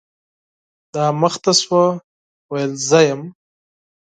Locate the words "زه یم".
2.87-3.21